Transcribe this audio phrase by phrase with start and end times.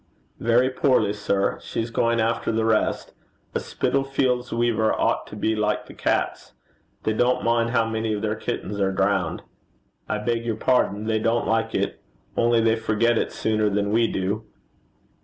[0.39, 1.59] 'Very poorly, sir.
[1.61, 3.13] She's going after the rest.
[3.53, 6.53] A Spitalfields weaver ought to be like the cats:
[7.03, 9.43] they don't mind how many of their kittens are drowned.'
[10.09, 11.03] 'I beg your pardon.
[11.05, 12.01] They don't like it.
[12.35, 14.43] Only they forget it sooner than we do.'